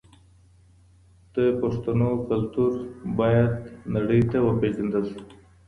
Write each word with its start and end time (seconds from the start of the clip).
د 1.35 1.37
پښتنو 1.61 2.09
کلتور 2.27 2.71
باید 3.19 3.51
نړۍ 3.93 4.21
ته 4.31 4.37
وپېژندل 4.47 5.05
سي. 5.13 5.21